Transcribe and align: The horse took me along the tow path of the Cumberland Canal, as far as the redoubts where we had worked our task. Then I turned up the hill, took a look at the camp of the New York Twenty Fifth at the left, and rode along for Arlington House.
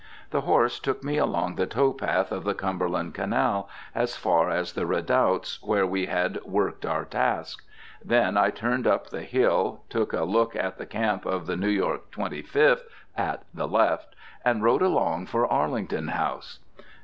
The 0.31 0.41
horse 0.41 0.79
took 0.79 1.03
me 1.03 1.17
along 1.19 1.53
the 1.57 1.67
tow 1.67 1.93
path 1.93 2.31
of 2.31 2.43
the 2.43 2.55
Cumberland 2.55 3.13
Canal, 3.13 3.69
as 3.93 4.15
far 4.15 4.49
as 4.49 4.73
the 4.73 4.87
redoubts 4.87 5.61
where 5.61 5.85
we 5.85 6.07
had 6.07 6.43
worked 6.43 6.87
our 6.87 7.05
task. 7.05 7.63
Then 8.03 8.35
I 8.35 8.49
turned 8.49 8.87
up 8.87 9.11
the 9.11 9.21
hill, 9.21 9.81
took 9.89 10.11
a 10.11 10.23
look 10.23 10.55
at 10.55 10.79
the 10.79 10.87
camp 10.87 11.27
of 11.27 11.45
the 11.45 11.55
New 11.55 11.69
York 11.69 12.09
Twenty 12.09 12.41
Fifth 12.41 12.83
at 13.15 13.43
the 13.53 13.67
left, 13.67 14.15
and 14.43 14.63
rode 14.63 14.81
along 14.81 15.27
for 15.27 15.45
Arlington 15.45 16.07
House. 16.07 16.57